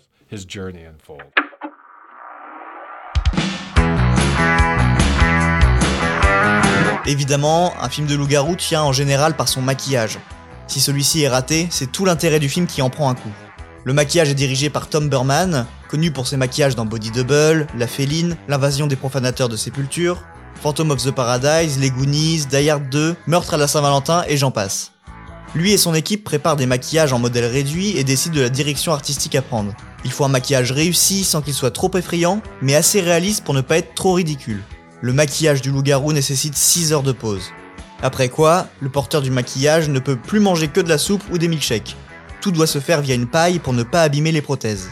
Évidemment, 7.05 7.73
un 7.81 7.89
film 7.89 8.07
de 8.07 8.15
loup-garou 8.15 8.55
tient 8.55 8.83
en 8.83 8.93
général 8.93 9.35
par 9.35 9.47
son 9.47 9.61
maquillage. 9.61 10.19
Si 10.69 10.79
celui-ci 10.79 11.23
est 11.23 11.29
raté, 11.29 11.67
c'est 11.71 11.91
tout 11.91 12.05
l'intérêt 12.05 12.39
du 12.39 12.47
film 12.47 12.67
qui 12.67 12.83
en 12.83 12.91
prend 12.91 13.09
un 13.09 13.15
coup. 13.15 13.31
Le 13.85 13.93
maquillage 13.93 14.29
est 14.29 14.35
dirigé 14.35 14.69
par 14.69 14.87
Tom 14.87 15.09
Burman, 15.09 15.65
connu 15.89 16.11
pour 16.11 16.27
ses 16.27 16.37
maquillages 16.37 16.75
dans 16.75 16.85
Body 16.85 17.09
Double, 17.09 17.65
La 17.75 17.87
Féline, 17.87 18.37
L'invasion 18.47 18.85
des 18.85 18.95
profanateurs 18.95 19.49
de 19.49 19.57
sépulture, 19.57 20.23
Phantom 20.61 20.91
of 20.91 21.03
the 21.03 21.09
Paradise, 21.09 21.79
Les 21.79 21.89
Goonies, 21.89 22.45
Die 22.45 22.69
Hard 22.69 22.87
2, 22.87 23.15
Meurtre 23.25 23.55
à 23.55 23.57
la 23.57 23.67
Saint-Valentin 23.67 24.23
et 24.27 24.37
j'en 24.37 24.51
passe. 24.51 24.91
Lui 25.55 25.71
et 25.71 25.77
son 25.79 25.95
équipe 25.95 26.23
préparent 26.23 26.55
des 26.55 26.67
maquillages 26.67 27.13
en 27.13 27.19
modèle 27.19 27.45
réduit 27.45 27.97
et 27.97 28.03
décident 28.03 28.35
de 28.35 28.41
la 28.41 28.49
direction 28.49 28.93
artistique 28.93 29.33
à 29.33 29.41
prendre. 29.41 29.73
Il 30.05 30.11
faut 30.11 30.25
un 30.25 30.29
maquillage 30.29 30.71
réussi 30.71 31.23
sans 31.23 31.41
qu'il 31.41 31.55
soit 31.55 31.71
trop 31.71 31.89
effrayant, 31.97 32.43
mais 32.61 32.75
assez 32.75 33.01
réaliste 33.01 33.43
pour 33.43 33.55
ne 33.55 33.61
pas 33.61 33.79
être 33.79 33.95
trop 33.95 34.13
ridicule. 34.13 34.61
Le 35.01 35.13
maquillage 35.13 35.63
du 35.63 35.71
loup-garou 35.71 36.13
nécessite 36.13 36.55
6 36.55 36.93
heures 36.93 37.01
de 37.01 37.11
pause. 37.11 37.49
Après 38.01 38.29
quoi, 38.29 38.67
le 38.79 38.89
porteur 38.89 39.21
du 39.21 39.29
maquillage 39.29 39.89
ne 39.89 39.99
peut 39.99 40.15
plus 40.15 40.39
manger 40.39 40.69
que 40.69 40.79
de 40.79 40.87
la 40.89 40.97
soupe 40.97 41.23
ou 41.31 41.37
des 41.37 41.47
milkshakes. 41.49 41.97
Tout 42.41 42.51
doit 42.51 42.67
se 42.67 42.79
faire 42.79 43.01
via 43.01 43.15
une 43.15 43.27
paille 43.27 43.59
pour 43.59 43.73
ne 43.73 43.83
pas 43.83 44.03
abîmer 44.03 44.31
les 44.31 44.41
prothèses. 44.41 44.89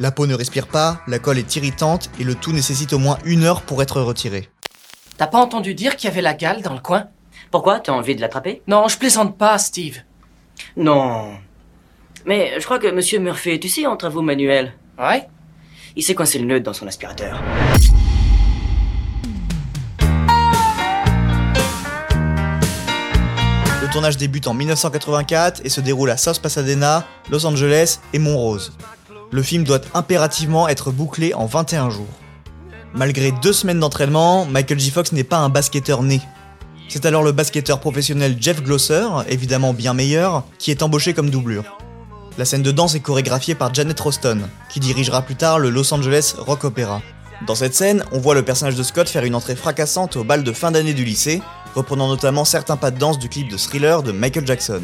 La 0.00 0.10
peau 0.10 0.26
ne 0.26 0.34
respire 0.34 0.66
pas, 0.66 1.00
la 1.06 1.18
colle 1.18 1.38
est 1.38 1.56
irritante 1.56 2.10
et 2.18 2.24
le 2.24 2.34
tout 2.34 2.52
nécessite 2.52 2.92
au 2.92 2.98
moins 2.98 3.18
une 3.24 3.44
heure 3.44 3.62
pour 3.62 3.82
être 3.82 4.00
retiré. 4.00 4.48
T'as 5.16 5.26
pas 5.26 5.38
entendu 5.38 5.74
dire 5.74 5.94
qu'il 5.96 6.08
y 6.08 6.12
avait 6.12 6.22
la 6.22 6.34
gale 6.34 6.62
dans 6.62 6.72
le 6.72 6.80
coin? 6.80 7.04
Pourquoi? 7.50 7.78
T'as 7.78 7.92
envie 7.92 8.16
de 8.16 8.20
l'attraper? 8.20 8.62
Non, 8.66 8.88
je 8.88 8.98
plaisante 8.98 9.36
pas, 9.36 9.58
Steve. 9.58 9.98
Non. 10.76 11.34
Mais 12.26 12.54
je 12.58 12.64
crois 12.64 12.78
que 12.78 12.90
Monsieur 12.90 13.18
Murphy, 13.20 13.60
tu 13.60 13.68
sais, 13.68 13.86
entre 13.86 14.08
vous, 14.08 14.22
Manuel. 14.22 14.72
Ouais 14.98 15.28
Il 15.96 16.02
s'est 16.02 16.14
coincé 16.14 16.38
le 16.38 16.46
nœud 16.46 16.60
dans 16.60 16.72
son 16.72 16.86
aspirateur. 16.86 17.40
Tournage 23.90 24.16
débute 24.16 24.46
en 24.46 24.54
1984 24.54 25.62
et 25.64 25.68
se 25.68 25.80
déroule 25.80 26.10
à 26.10 26.16
South 26.16 26.40
Pasadena, 26.40 27.06
Los 27.28 27.44
Angeles 27.44 27.98
et 28.12 28.18
Montrose. 28.18 28.72
Le 29.32 29.42
film 29.42 29.64
doit 29.64 29.80
impérativement 29.94 30.68
être 30.68 30.92
bouclé 30.92 31.34
en 31.34 31.46
21 31.46 31.90
jours. 31.90 32.06
Malgré 32.94 33.32
deux 33.32 33.52
semaines 33.52 33.80
d'entraînement, 33.80 34.44
Michael 34.46 34.78
J. 34.78 34.90
Fox 34.90 35.12
n'est 35.12 35.24
pas 35.24 35.38
un 35.38 35.48
basketteur 35.48 36.02
né. 36.02 36.20
C'est 36.88 37.04
alors 37.04 37.22
le 37.22 37.32
basketteur 37.32 37.80
professionnel 37.80 38.36
Jeff 38.40 38.62
Glosser, 38.62 39.06
évidemment 39.28 39.72
bien 39.72 39.94
meilleur, 39.94 40.44
qui 40.58 40.70
est 40.70 40.82
embauché 40.82 41.12
comme 41.12 41.30
doublure. 41.30 41.64
La 42.38 42.44
scène 42.44 42.62
de 42.62 42.72
danse 42.72 42.94
est 42.94 43.00
chorégraphiée 43.00 43.54
par 43.54 43.74
Janet 43.74 43.98
Roston, 43.98 44.48
qui 44.68 44.80
dirigera 44.80 45.22
plus 45.22 45.36
tard 45.36 45.58
le 45.58 45.70
Los 45.70 45.92
Angeles 45.92 46.34
Rock 46.38 46.64
Opera. 46.64 47.02
Dans 47.46 47.54
cette 47.54 47.74
scène, 47.74 48.04
on 48.12 48.18
voit 48.18 48.34
le 48.34 48.44
personnage 48.44 48.76
de 48.76 48.82
Scott 48.82 49.08
faire 49.08 49.24
une 49.24 49.34
entrée 49.34 49.56
fracassante 49.56 50.16
au 50.16 50.24
bal 50.24 50.42
de 50.42 50.52
fin 50.52 50.70
d'année 50.70 50.92
du 50.92 51.04
lycée, 51.04 51.42
reprenant 51.74 52.08
notamment 52.08 52.44
certains 52.44 52.76
pas 52.76 52.90
de 52.90 52.98
danse 52.98 53.18
du 53.18 53.28
clip 53.28 53.48
de 53.48 53.56
Thriller 53.56 54.02
de 54.02 54.12
Michael 54.12 54.46
Jackson. 54.46 54.82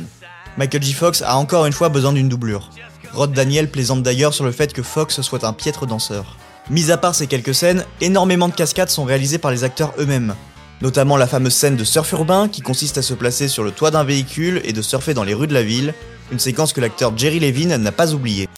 Michael 0.56 0.82
J. 0.82 0.92
Fox 0.92 1.22
a 1.22 1.36
encore 1.36 1.66
une 1.66 1.72
fois 1.72 1.88
besoin 1.88 2.12
d'une 2.12 2.28
doublure. 2.28 2.70
Rod 3.12 3.32
Daniel 3.32 3.70
plaisante 3.70 4.02
d'ailleurs 4.02 4.34
sur 4.34 4.44
le 4.44 4.52
fait 4.52 4.72
que 4.72 4.82
Fox 4.82 5.20
soit 5.20 5.44
un 5.44 5.52
piètre 5.52 5.86
danseur. 5.86 6.36
Mis 6.70 6.90
à 6.90 6.96
part 6.96 7.14
ces 7.14 7.26
quelques 7.26 7.54
scènes, 7.54 7.84
énormément 8.00 8.48
de 8.48 8.54
cascades 8.54 8.90
sont 8.90 9.04
réalisées 9.04 9.38
par 9.38 9.50
les 9.50 9.64
acteurs 9.64 9.92
eux-mêmes. 9.98 10.34
Notamment 10.82 11.16
la 11.16 11.26
fameuse 11.26 11.54
scène 11.54 11.76
de 11.76 11.84
surf 11.84 12.10
urbain 12.12 12.48
qui 12.48 12.60
consiste 12.60 12.98
à 12.98 13.02
se 13.02 13.14
placer 13.14 13.48
sur 13.48 13.64
le 13.64 13.70
toit 13.70 13.90
d'un 13.90 14.04
véhicule 14.04 14.60
et 14.64 14.72
de 14.72 14.82
surfer 14.82 15.14
dans 15.14 15.24
les 15.24 15.34
rues 15.34 15.46
de 15.46 15.54
la 15.54 15.62
ville, 15.62 15.94
une 16.32 16.38
séquence 16.38 16.72
que 16.72 16.80
l'acteur 16.80 17.16
Jerry 17.16 17.40
Levin 17.40 17.78
n'a 17.78 17.92
pas 17.92 18.12
oubliée. 18.12 18.48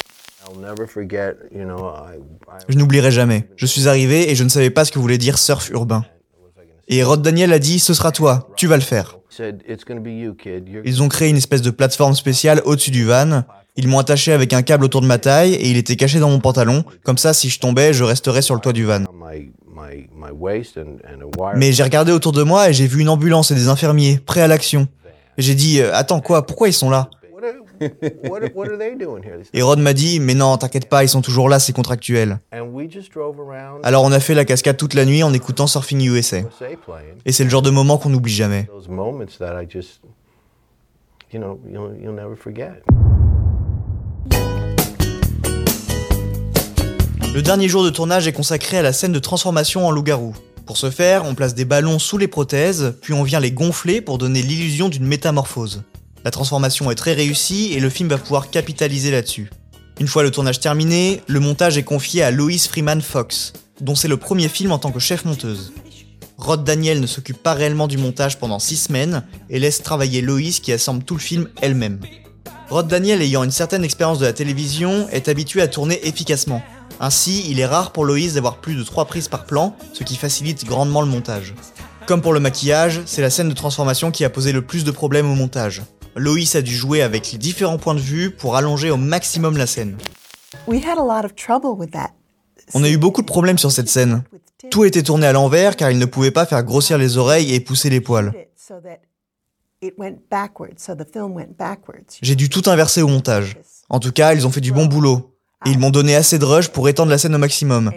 Je 2.68 2.76
n'oublierai 2.76 3.10
jamais. 3.10 3.48
Je 3.56 3.66
suis 3.66 3.88
arrivé 3.88 4.30
et 4.30 4.34
je 4.34 4.44
ne 4.44 4.48
savais 4.48 4.70
pas 4.70 4.84
ce 4.84 4.92
que 4.92 4.98
voulait 4.98 5.18
dire 5.18 5.38
surf 5.38 5.70
urbain. 5.70 6.04
Et 6.90 7.02
Rod 7.02 7.20
Daniel 7.20 7.52
a 7.52 7.58
dit, 7.58 7.78
ce 7.78 7.92
sera 7.92 8.12
toi, 8.12 8.48
tu 8.56 8.66
vas 8.66 8.76
le 8.76 8.82
faire. 8.82 9.18
Ils 10.84 11.02
ont 11.02 11.08
créé 11.08 11.28
une 11.28 11.36
espèce 11.36 11.60
de 11.60 11.70
plateforme 11.70 12.14
spéciale 12.14 12.62
au-dessus 12.64 12.90
du 12.90 13.04
van. 13.04 13.42
Ils 13.76 13.86
m'ont 13.86 13.98
attaché 13.98 14.32
avec 14.32 14.54
un 14.54 14.62
câble 14.62 14.84
autour 14.84 15.02
de 15.02 15.06
ma 15.06 15.18
taille 15.18 15.52
et 15.54 15.70
il 15.70 15.76
était 15.76 15.96
caché 15.96 16.18
dans 16.18 16.30
mon 16.30 16.40
pantalon. 16.40 16.84
Comme 17.04 17.18
ça, 17.18 17.34
si 17.34 17.50
je 17.50 17.60
tombais, 17.60 17.92
je 17.92 18.04
resterais 18.04 18.42
sur 18.42 18.54
le 18.54 18.60
toit 18.60 18.72
du 18.72 18.84
van. 18.84 19.04
Mais 21.56 21.72
j'ai 21.72 21.82
regardé 21.82 22.10
autour 22.10 22.32
de 22.32 22.42
moi 22.42 22.70
et 22.70 22.72
j'ai 22.72 22.86
vu 22.86 23.02
une 23.02 23.10
ambulance 23.10 23.50
et 23.50 23.54
des 23.54 23.68
infirmiers, 23.68 24.18
prêts 24.24 24.40
à 24.40 24.48
l'action. 24.48 24.88
J'ai 25.36 25.54
dit, 25.54 25.80
euh, 25.80 25.94
attends 25.94 26.20
quoi, 26.20 26.46
pourquoi 26.46 26.68
ils 26.68 26.72
sont 26.72 26.90
là? 26.90 27.10
Et 29.52 29.62
Rod 29.62 29.78
m'a 29.78 29.92
dit, 29.92 30.20
mais 30.20 30.34
non, 30.34 30.56
t'inquiète 30.56 30.88
pas, 30.88 31.04
ils 31.04 31.08
sont 31.08 31.22
toujours 31.22 31.48
là, 31.48 31.58
c'est 31.58 31.72
contractuel. 31.72 32.38
Alors 33.82 34.04
on 34.04 34.12
a 34.12 34.20
fait 34.20 34.34
la 34.34 34.44
cascade 34.44 34.76
toute 34.76 34.94
la 34.94 35.04
nuit 35.04 35.22
en 35.22 35.32
écoutant 35.32 35.66
Surfing 35.66 36.00
USA. 36.02 36.38
Et 37.24 37.32
c'est 37.32 37.44
le 37.44 37.50
genre 37.50 37.62
de 37.62 37.70
moment 37.70 37.98
qu'on 37.98 38.10
n'oublie 38.10 38.32
jamais. 38.32 38.68
Le 47.34 47.42
dernier 47.42 47.68
jour 47.68 47.84
de 47.84 47.90
tournage 47.90 48.26
est 48.26 48.32
consacré 48.32 48.78
à 48.78 48.82
la 48.82 48.92
scène 48.92 49.12
de 49.12 49.18
transformation 49.18 49.86
en 49.86 49.90
loup-garou. 49.90 50.34
Pour 50.66 50.76
ce 50.76 50.90
faire, 50.90 51.24
on 51.24 51.34
place 51.34 51.54
des 51.54 51.64
ballons 51.64 51.98
sous 51.98 52.18
les 52.18 52.28
prothèses, 52.28 52.94
puis 53.00 53.14
on 53.14 53.22
vient 53.22 53.40
les 53.40 53.52
gonfler 53.52 54.00
pour 54.00 54.18
donner 54.18 54.42
l'illusion 54.42 54.88
d'une 54.88 55.06
métamorphose. 55.06 55.82
La 56.24 56.30
transformation 56.30 56.90
est 56.90 56.96
très 56.96 57.12
réussie 57.12 57.72
et 57.72 57.80
le 57.80 57.90
film 57.90 58.08
va 58.08 58.18
pouvoir 58.18 58.50
capitaliser 58.50 59.10
là-dessus. 59.10 59.50
Une 60.00 60.08
fois 60.08 60.22
le 60.22 60.30
tournage 60.30 60.60
terminé, 60.60 61.22
le 61.26 61.40
montage 61.40 61.78
est 61.78 61.82
confié 61.82 62.22
à 62.22 62.30
Lois 62.30 62.58
Freeman 62.68 63.00
Fox, 63.00 63.52
dont 63.80 63.94
c'est 63.94 64.08
le 64.08 64.16
premier 64.16 64.48
film 64.48 64.72
en 64.72 64.78
tant 64.78 64.92
que 64.92 65.00
chef 65.00 65.24
monteuse. 65.24 65.72
Rod 66.36 66.62
Daniel 66.62 67.00
ne 67.00 67.06
s'occupe 67.06 67.42
pas 67.42 67.54
réellement 67.54 67.88
du 67.88 67.98
montage 67.98 68.38
pendant 68.38 68.60
6 68.60 68.76
semaines 68.76 69.24
et 69.50 69.58
laisse 69.58 69.82
travailler 69.82 70.20
Lois 70.20 70.60
qui 70.62 70.72
assemble 70.72 71.02
tout 71.02 71.14
le 71.14 71.20
film 71.20 71.48
elle-même. 71.60 72.00
Rod 72.70 72.86
Daniel 72.86 73.22
ayant 73.22 73.42
une 73.44 73.50
certaine 73.50 73.82
expérience 73.82 74.18
de 74.18 74.26
la 74.26 74.32
télévision 74.32 75.08
est 75.08 75.28
habitué 75.28 75.62
à 75.62 75.68
tourner 75.68 76.06
efficacement. 76.06 76.62
Ainsi, 77.00 77.44
il 77.48 77.58
est 77.58 77.66
rare 77.66 77.92
pour 77.92 78.04
Lois 78.04 78.32
d'avoir 78.34 78.58
plus 78.58 78.74
de 78.74 78.82
3 78.82 79.06
prises 79.06 79.28
par 79.28 79.46
plan, 79.46 79.76
ce 79.92 80.04
qui 80.04 80.16
facilite 80.16 80.64
grandement 80.64 81.00
le 81.00 81.08
montage. 81.08 81.54
Comme 82.06 82.22
pour 82.22 82.32
le 82.32 82.40
maquillage, 82.40 83.02
c'est 83.04 83.22
la 83.22 83.30
scène 83.30 83.48
de 83.48 83.54
transformation 83.54 84.10
qui 84.10 84.24
a 84.24 84.30
posé 84.30 84.52
le 84.52 84.62
plus 84.62 84.84
de 84.84 84.90
problèmes 84.90 85.30
au 85.30 85.34
montage. 85.34 85.82
Loïs 86.18 86.54
a 86.56 86.62
dû 86.62 86.74
jouer 86.74 87.02
avec 87.02 87.32
les 87.32 87.38
différents 87.38 87.78
points 87.78 87.94
de 87.94 88.00
vue 88.00 88.30
pour 88.30 88.56
allonger 88.56 88.90
au 88.90 88.96
maximum 88.96 89.56
la 89.56 89.66
scène. 89.66 89.96
On 92.74 92.84
a 92.84 92.88
eu 92.88 92.98
beaucoup 92.98 93.22
de 93.22 93.26
problèmes 93.26 93.58
sur 93.58 93.72
cette 93.72 93.88
scène. 93.88 94.22
Tout 94.70 94.84
était 94.84 95.02
tourné 95.02 95.26
à 95.26 95.32
l'envers 95.32 95.76
car 95.76 95.90
il 95.90 95.98
ne 95.98 96.04
pouvait 96.04 96.30
pas 96.30 96.46
faire 96.46 96.62
grossir 96.64 96.98
les 96.98 97.16
oreilles 97.16 97.54
et 97.54 97.60
pousser 97.60 97.90
les 97.90 98.00
poils. 98.00 98.32
J'ai 102.22 102.34
dû 102.34 102.48
tout 102.48 102.62
inverser 102.66 103.02
au 103.02 103.08
montage. 103.08 103.56
En 103.88 104.00
tout 104.00 104.12
cas, 104.12 104.34
ils 104.34 104.46
ont 104.46 104.50
fait 104.50 104.60
du 104.60 104.72
bon 104.72 104.86
boulot. 104.86 105.34
Et 105.66 105.70
ils 105.70 105.78
m'ont 105.78 105.90
donné 105.90 106.14
assez 106.14 106.38
de 106.38 106.44
rush 106.44 106.68
pour 106.68 106.88
étendre 106.88 107.10
la 107.10 107.18
scène 107.18 107.34
au 107.34 107.38
maximum. 107.38 107.92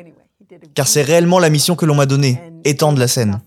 Car 0.74 0.88
c'est 0.88 1.02
réellement 1.02 1.40
la 1.40 1.50
mission 1.50 1.76
que 1.76 1.86
l'on 1.86 1.96
m'a 1.96 2.06
donnée, 2.06 2.40
étendre 2.64 3.00
la 3.00 3.08
scène. 3.08 3.42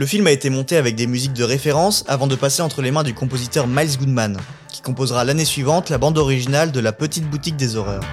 Le 0.00 0.06
film 0.06 0.26
a 0.26 0.30
été 0.30 0.48
monté 0.48 0.78
avec 0.78 0.96
des 0.96 1.06
musiques 1.06 1.34
de 1.34 1.44
référence 1.44 2.04
avant 2.08 2.26
de 2.26 2.34
passer 2.34 2.62
entre 2.62 2.80
les 2.80 2.90
mains 2.90 3.02
du 3.02 3.12
compositeur 3.12 3.66
Miles 3.66 3.98
Goodman, 3.98 4.38
qui 4.72 4.80
composera 4.80 5.24
l'année 5.24 5.44
suivante 5.44 5.90
la 5.90 5.98
bande 5.98 6.16
originale 6.16 6.72
de 6.72 6.80
La 6.80 6.92
Petite 6.92 7.28
Boutique 7.28 7.56
des 7.56 7.76
Horreurs. 7.76 8.04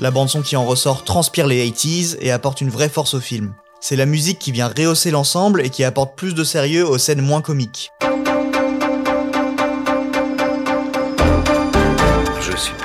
La 0.00 0.10
bande 0.10 0.28
son 0.28 0.42
qui 0.42 0.56
en 0.56 0.64
ressort 0.64 1.04
transpire 1.04 1.46
les 1.46 1.64
80s 1.70 2.16
et 2.20 2.32
apporte 2.32 2.60
une 2.60 2.70
vraie 2.70 2.88
force 2.88 3.14
au 3.14 3.20
film. 3.20 3.54
C'est 3.80 3.94
la 3.94 4.04
musique 4.04 4.40
qui 4.40 4.50
vient 4.50 4.66
rehausser 4.66 5.12
l'ensemble 5.12 5.60
et 5.60 5.70
qui 5.70 5.84
apporte 5.84 6.16
plus 6.16 6.34
de 6.34 6.42
sérieux 6.42 6.84
aux 6.84 6.98
scènes 6.98 7.22
moins 7.22 7.40
comiques. 7.40 7.92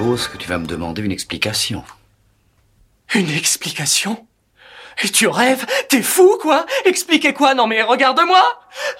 Suppose 0.01 0.27
que 0.27 0.37
tu 0.37 0.49
vas 0.49 0.57
me 0.57 0.65
demander 0.65 1.03
une 1.03 1.11
explication. 1.11 1.83
Une 3.13 3.29
explication? 3.29 4.25
Et 5.03 5.09
tu 5.09 5.27
rêves? 5.27 5.63
T'es 5.89 6.01
fou, 6.01 6.39
quoi? 6.41 6.65
Expliquez 6.85 7.33
quoi? 7.33 7.53
Non 7.53 7.67
mais 7.67 7.83
regarde-moi! 7.83 8.41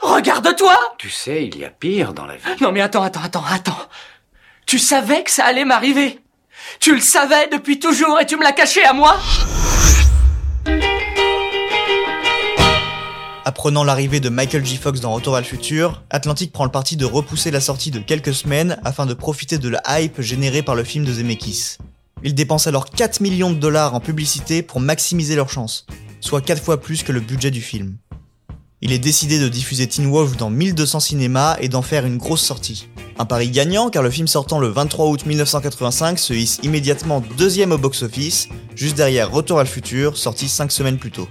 Regarde-toi! 0.03 0.77
Tu 0.99 1.09
sais, 1.09 1.45
il 1.45 1.57
y 1.57 1.65
a 1.65 1.71
pire 1.71 2.13
dans 2.13 2.27
la 2.27 2.35
vie. 2.35 2.43
Non 2.61 2.71
mais 2.71 2.81
attends, 2.81 3.01
attends, 3.01 3.23
attends, 3.23 3.43
attends. 3.49 3.89
Tu 4.67 4.77
savais 4.77 5.23
que 5.23 5.31
ça 5.31 5.45
allait 5.45 5.65
m'arriver. 5.65 6.19
Tu 6.79 6.93
le 6.93 7.01
savais 7.01 7.47
depuis 7.47 7.79
toujours 7.79 8.19
et 8.19 8.27
tu 8.27 8.37
me 8.37 8.43
l'as 8.43 8.51
caché 8.51 8.83
à 8.83 8.93
moi 8.93 9.19
Apprenant 13.43 13.83
l'arrivée 13.83 14.19
de 14.19 14.29
Michael 14.29 14.63
J. 14.63 14.77
Fox 14.77 14.99
dans 14.99 15.11
Retour 15.13 15.33
vers 15.33 15.41
le 15.41 15.47
futur, 15.47 16.03
Atlantic 16.11 16.51
prend 16.51 16.63
le 16.63 16.69
parti 16.69 16.95
de 16.95 17.05
repousser 17.05 17.49
la 17.49 17.59
sortie 17.59 17.89
de 17.89 17.97
quelques 17.97 18.35
semaines 18.35 18.79
afin 18.83 19.07
de 19.07 19.15
profiter 19.15 19.57
de 19.57 19.67
la 19.67 19.81
hype 19.87 20.21
générée 20.21 20.61
par 20.61 20.75
le 20.75 20.83
film 20.83 21.05
de 21.05 21.11
Zemeckis. 21.11 21.77
Ils 22.23 22.35
dépensent 22.35 22.67
alors 22.67 22.85
4 22.91 23.19
millions 23.19 23.49
de 23.49 23.55
dollars 23.55 23.95
en 23.95 23.99
publicité 23.99 24.61
pour 24.61 24.79
maximiser 24.79 25.35
leurs 25.35 25.49
chances, 25.49 25.87
soit 26.19 26.41
4 26.41 26.61
fois 26.61 26.79
plus 26.79 27.01
que 27.01 27.11
le 27.11 27.19
budget 27.19 27.49
du 27.49 27.61
film. 27.61 27.97
Il 28.81 28.91
est 28.91 28.99
décidé 28.99 29.39
de 29.39 29.49
diffuser 29.49 29.87
Teen 29.87 30.11
Wolf 30.11 30.37
dans 30.37 30.51
1200 30.51 30.99
cinémas 30.99 31.57
et 31.59 31.67
d'en 31.67 31.81
faire 31.81 32.05
une 32.05 32.17
grosse 32.17 32.43
sortie. 32.43 32.89
Un 33.17 33.25
pari 33.25 33.49
gagnant 33.49 33.89
car 33.89 34.03
le 34.03 34.11
film 34.11 34.27
sortant 34.27 34.59
le 34.59 34.67
23 34.67 35.07
août 35.07 35.25
1985 35.25 36.19
se 36.19 36.33
hisse 36.33 36.59
immédiatement 36.61 37.23
deuxième 37.39 37.71
au 37.71 37.79
box-office, 37.79 38.49
juste 38.75 38.97
derrière 38.97 39.31
Retour 39.31 39.59
à 39.59 39.63
le 39.63 39.69
futur, 39.69 40.15
sorti 40.15 40.47
5 40.47 40.71
semaines 40.71 40.99
plus 40.99 41.11
tôt. 41.11 41.27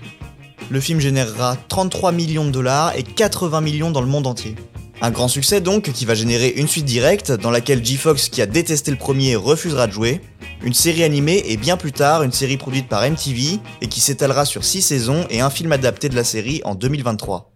Le 0.70 0.78
film 0.78 1.00
générera 1.00 1.56
33 1.66 2.12
millions 2.12 2.44
de 2.44 2.52
dollars 2.52 2.94
et 2.96 3.02
80 3.02 3.60
millions 3.60 3.90
dans 3.90 4.00
le 4.00 4.06
monde 4.06 4.28
entier. 4.28 4.54
Un 5.00 5.10
grand 5.10 5.26
succès 5.26 5.60
donc 5.60 5.90
qui 5.90 6.04
va 6.04 6.14
générer 6.14 6.50
une 6.50 6.68
suite 6.68 6.84
directe 6.84 7.32
dans 7.32 7.50
laquelle 7.50 7.84
G-Fox 7.84 8.28
qui 8.28 8.40
a 8.40 8.46
détesté 8.46 8.92
le 8.92 8.96
premier 8.96 9.34
refusera 9.34 9.88
de 9.88 9.92
jouer, 9.92 10.20
une 10.62 10.72
série 10.72 11.02
animée 11.02 11.42
et 11.48 11.56
bien 11.56 11.76
plus 11.76 11.90
tard 11.90 12.22
une 12.22 12.30
série 12.30 12.56
produite 12.56 12.86
par 12.86 13.02
MTV 13.02 13.58
et 13.80 13.88
qui 13.88 14.00
s'étalera 14.00 14.44
sur 14.44 14.64
6 14.64 14.82
saisons 14.82 15.26
et 15.28 15.40
un 15.40 15.50
film 15.50 15.72
adapté 15.72 16.08
de 16.08 16.14
la 16.14 16.22
série 16.22 16.60
en 16.64 16.76
2023. 16.76 17.50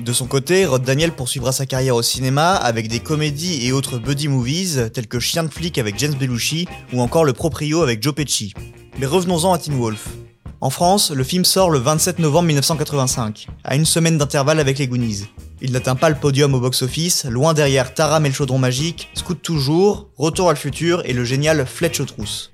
De 0.00 0.12
son 0.12 0.26
côté, 0.26 0.66
Rod 0.66 0.82
Daniel 0.82 1.12
poursuivra 1.12 1.52
sa 1.52 1.64
carrière 1.64 1.94
au 1.94 2.02
cinéma 2.02 2.54
avec 2.54 2.88
des 2.88 2.98
comédies 3.00 3.64
et 3.66 3.70
autres 3.70 3.98
buddy 3.98 4.26
movies 4.26 4.90
tels 4.92 5.06
que 5.06 5.20
Chien 5.20 5.44
de 5.44 5.48
flic 5.48 5.78
avec 5.78 5.96
James 5.98 6.14
Belushi 6.14 6.66
ou 6.92 7.02
encore 7.02 7.24
Le 7.24 7.34
Proprio 7.34 7.82
avec 7.82 8.02
Joe 8.02 8.14
Pesci. 8.14 8.52
Mais 8.98 9.06
revenons-en 9.06 9.52
à 9.52 9.58
Teen 9.58 9.78
Wolf. 9.78 10.08
En 10.60 10.70
France, 10.70 11.12
le 11.12 11.22
film 11.22 11.44
sort 11.44 11.70
le 11.70 11.78
27 11.78 12.18
novembre 12.18 12.48
1985, 12.48 13.46
à 13.62 13.76
une 13.76 13.84
semaine 13.84 14.18
d'intervalle 14.18 14.58
avec 14.58 14.80
les 14.80 14.88
Goonies. 14.88 15.26
Il 15.62 15.70
n'atteint 15.70 15.94
pas 15.94 16.08
le 16.08 16.16
podium 16.16 16.52
au 16.52 16.58
box-office, 16.58 17.26
loin 17.26 17.54
derrière 17.54 17.94
Taram 17.94 18.26
et 18.26 18.28
le 18.28 18.34
chaudron 18.34 18.58
magique, 18.58 19.08
Scoot 19.14 19.40
toujours, 19.40 20.08
Retour 20.16 20.48
à 20.48 20.52
le 20.52 20.58
futur 20.58 21.02
et 21.04 21.12
le 21.12 21.24
génial 21.24 21.64
Fletch 21.64 22.00
aux 22.00 22.06
trousses. 22.06 22.52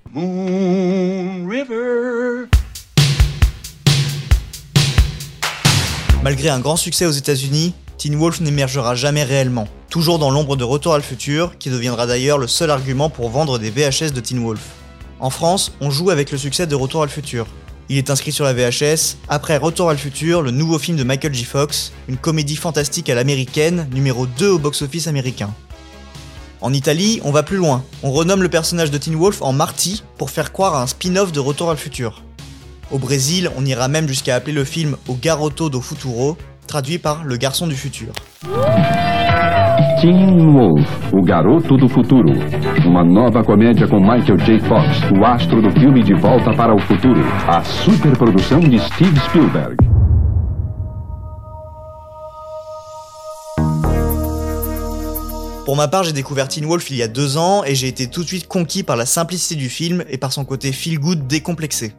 Malgré 6.22 6.50
un 6.50 6.60
grand 6.60 6.76
succès 6.76 7.06
aux 7.06 7.10
États-Unis, 7.10 7.72
Teen 7.96 8.16
Wolf 8.16 8.40
n'émergera 8.40 8.94
jamais 8.94 9.24
réellement, 9.24 9.66
toujours 9.88 10.18
dans 10.18 10.30
l'ombre 10.30 10.56
de 10.56 10.64
Retour 10.64 10.92
à 10.92 10.98
le 10.98 11.02
futur, 11.02 11.56
qui 11.56 11.70
deviendra 11.70 12.06
d'ailleurs 12.06 12.36
le 12.36 12.48
seul 12.48 12.70
argument 12.70 13.08
pour 13.08 13.30
vendre 13.30 13.58
des 13.58 13.70
VHS 13.70 14.12
de 14.12 14.20
Teen 14.20 14.44
Wolf. 14.44 14.60
En 15.20 15.30
France, 15.30 15.72
on 15.80 15.90
joue 15.90 16.10
avec 16.10 16.30
le 16.30 16.36
succès 16.36 16.66
de 16.66 16.74
Retour 16.74 17.00
à 17.00 17.06
le 17.06 17.10
futur. 17.10 17.46
Il 17.90 17.98
est 17.98 18.08
inscrit 18.08 18.32
sur 18.32 18.46
la 18.46 18.54
VHS, 18.54 19.16
après 19.28 19.58
Retour 19.58 19.90
à 19.90 19.92
le 19.92 19.98
futur, 19.98 20.40
le 20.40 20.50
nouveau 20.50 20.78
film 20.78 20.96
de 20.96 21.04
Michael 21.04 21.34
J. 21.34 21.44
Fox, 21.44 21.92
une 22.08 22.16
comédie 22.16 22.56
fantastique 22.56 23.10
à 23.10 23.14
l'américaine, 23.14 23.86
numéro 23.92 24.26
2 24.26 24.48
au 24.48 24.58
box-office 24.58 25.06
américain. 25.06 25.52
En 26.62 26.72
Italie, 26.72 27.20
on 27.24 27.30
va 27.30 27.42
plus 27.42 27.58
loin. 27.58 27.84
On 28.02 28.10
renomme 28.10 28.42
le 28.42 28.48
personnage 28.48 28.90
de 28.90 28.96
Teen 28.96 29.16
Wolf 29.16 29.42
en 29.42 29.52
Marty 29.52 30.02
pour 30.16 30.30
faire 30.30 30.50
croire 30.50 30.74
à 30.74 30.82
un 30.82 30.86
spin-off 30.86 31.30
de 31.30 31.40
Retour 31.40 31.68
à 31.68 31.74
le 31.74 31.78
futur. 31.78 32.22
Au 32.90 32.98
Brésil, 32.98 33.50
on 33.56 33.66
ira 33.66 33.88
même 33.88 34.08
jusqu'à 34.08 34.34
appeler 34.34 34.54
le 34.54 34.64
film 34.64 34.96
O 35.06 35.14
Garoto 35.20 35.68
do 35.68 35.82
Futuro, 35.82 36.38
traduit 36.66 36.98
par 36.98 37.22
Le 37.24 37.36
garçon 37.36 37.66
du 37.66 37.76
futur. 37.76 38.14
Teen 40.04 40.52
Wolf, 40.52 40.86
o 41.14 41.22
garoto 41.22 41.78
do 41.78 41.88
futuro. 41.88 42.30
Uma 42.86 43.02
nova 43.02 43.42
comédia 43.42 43.88
com 43.88 43.98
Michael 43.98 44.36
J. 44.36 44.60
Fox, 44.60 45.00
o 45.18 45.24
astro 45.24 45.62
do 45.62 45.70
filme 45.70 46.02
De 46.02 46.12
Volta 46.12 46.52
para 46.54 46.74
o 46.74 46.78
Futuro. 46.78 47.22
A 47.48 47.64
superprodução 47.64 48.60
de 48.60 48.78
Steve 48.80 49.18
Spielberg. 49.20 49.76
Pour 55.64 55.74
ma 55.74 55.88
part, 55.88 56.04
j'ai 56.04 56.12
découvert 56.12 56.48
Teen 56.48 56.66
Wolf 56.66 56.90
il 56.90 56.98
y 56.98 57.02
a 57.02 57.08
deux 57.08 57.38
ans 57.38 57.64
et 57.64 57.74
j'ai 57.74 57.88
été 57.88 58.06
tout 58.06 58.24
de 58.24 58.28
suite 58.28 58.46
conquis 58.46 58.82
par 58.82 58.96
la 58.96 59.06
simplicité 59.06 59.54
du 59.54 59.70
film 59.70 60.04
et 60.10 60.18
par 60.18 60.34
son 60.34 60.44
côté 60.44 60.72
feel 60.72 60.98
good 60.98 61.26
décomplexé. 61.26 61.94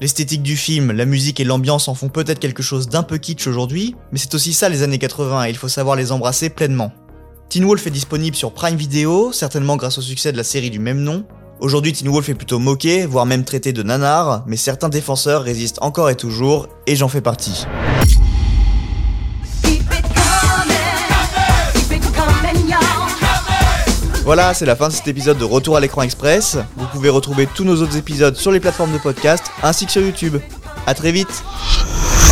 L'esthétique 0.00 0.42
du 0.42 0.56
film, 0.56 0.92
la 0.92 1.04
musique 1.04 1.40
et 1.40 1.44
l'ambiance 1.44 1.88
en 1.88 1.96
font 1.96 2.10
peut-être 2.10 2.38
quelque 2.38 2.62
chose 2.62 2.88
d'un 2.88 3.02
peu 3.02 3.18
kitsch 3.18 3.48
aujourd'hui, 3.48 3.96
mais 4.12 4.18
c'est 4.18 4.36
aussi 4.36 4.52
ça 4.52 4.68
les 4.68 4.84
années 4.84 4.98
80 4.98 5.46
et 5.46 5.50
il 5.50 5.56
faut 5.56 5.66
savoir 5.66 5.96
les 5.96 6.12
embrasser 6.12 6.48
pleinement. 6.48 6.92
Teen 7.50 7.64
Wolf 7.64 7.84
est 7.88 7.90
disponible 7.90 8.36
sur 8.36 8.52
Prime 8.52 8.76
Video, 8.76 9.32
certainement 9.32 9.74
grâce 9.74 9.98
au 9.98 10.02
succès 10.02 10.30
de 10.30 10.36
la 10.36 10.44
série 10.44 10.70
du 10.70 10.78
même 10.78 11.00
nom. 11.00 11.24
Aujourd'hui, 11.58 11.92
Teen 11.92 12.08
Wolf 12.08 12.28
est 12.28 12.34
plutôt 12.34 12.60
moqué, 12.60 13.06
voire 13.06 13.26
même 13.26 13.42
traité 13.42 13.72
de 13.72 13.82
nanar, 13.82 14.44
mais 14.46 14.56
certains 14.56 14.88
défenseurs 14.88 15.42
résistent 15.42 15.82
encore 15.82 16.10
et 16.10 16.14
toujours, 16.14 16.68
et 16.86 16.94
j'en 16.94 17.08
fais 17.08 17.20
partie. 17.20 17.66
Voilà, 24.22 24.54
c'est 24.54 24.64
la 24.64 24.76
fin 24.76 24.86
de 24.86 24.92
cet 24.92 25.08
épisode 25.08 25.38
de 25.38 25.44
Retour 25.44 25.76
à 25.76 25.80
l'écran 25.80 26.02
express. 26.02 26.56
Vous 26.76 26.86
pouvez 26.92 27.08
retrouver 27.08 27.48
tous 27.52 27.64
nos 27.64 27.82
autres 27.82 27.96
épisodes 27.96 28.36
sur 28.36 28.52
les 28.52 28.60
plateformes 28.60 28.92
de 28.92 28.98
podcast 28.98 29.42
ainsi 29.64 29.86
que 29.86 29.90
sur 29.90 30.02
YouTube. 30.02 30.36
A 30.86 30.94
très 30.94 31.10
vite. 31.10 31.42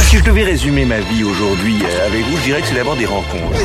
Si 0.09 0.17
je 0.17 0.23
devais 0.25 0.45
résumer 0.45 0.87
ma 0.87 1.01
vie 1.01 1.23
aujourd'hui 1.23 1.83
euh, 1.85 2.07
avec 2.07 2.25
vous, 2.25 2.39
je 2.39 2.43
dirais 2.45 2.63
que 2.63 2.69
c'est 2.69 2.77
d'abord 2.77 2.97
des 2.97 3.05
rencontres. 3.05 3.59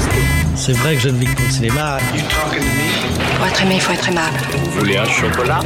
C'est 0.57 0.73
vrai 0.73 0.95
que 0.95 1.00
je 1.00 1.07
ne 1.07 1.17
vis 1.17 1.27
que 1.27 1.35
pour 1.35 1.45
le 1.45 1.51
cinéma. 1.51 2.00
Pour 3.38 3.47
être 3.47 3.62
aimé, 3.62 3.75
il 3.75 3.81
faut 3.81 3.93
être 3.93 4.09
aimable. 4.09 4.38
Vous 4.51 4.71
voulez 4.71 4.97
un 4.97 5.05
chocolat? 5.05 5.62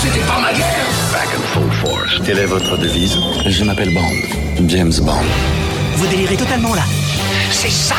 C'était 0.00 0.20
pas 0.20 0.38
ma 0.38 0.52
guerre 0.52 0.86
Back 1.12 1.28
and 1.36 1.42
full 1.52 1.72
force. 1.72 2.20
Quelle 2.24 2.38
est 2.38 2.46
votre 2.46 2.76
devise? 2.76 3.16
Je 3.44 3.64
m'appelle 3.64 3.92
Bond. 3.92 4.68
James 4.68 4.92
Bond. 5.02 5.24
Vous 5.96 6.06
délirez 6.06 6.36
totalement 6.36 6.74
là. 6.76 6.84
C'est 7.50 7.72
ça 7.72 7.96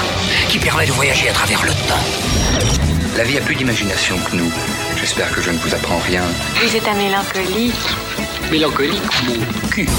qui 0.47 0.57
permet 0.57 0.85
de 0.85 0.93
voyager 0.93 1.27
à 1.27 1.33
travers 1.33 1.63
le 1.65 1.71
temps. 1.71 2.77
La 3.17 3.25
vie 3.25 3.37
a 3.37 3.41
plus 3.41 3.55
d'imagination 3.55 4.15
que 4.19 4.37
nous. 4.37 4.49
J'espère 4.97 5.29
que 5.35 5.41
je 5.41 5.49
ne 5.49 5.57
vous 5.57 5.75
apprends 5.75 5.99
rien. 6.07 6.23
Vous 6.63 6.77
êtes 6.77 6.87
un 6.87 6.95
mélancolique. 6.95 7.75
Mélancolique, 8.49 9.23
mon 9.27 9.67
cul. 9.67 9.89